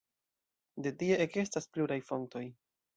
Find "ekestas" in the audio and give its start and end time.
1.27-1.71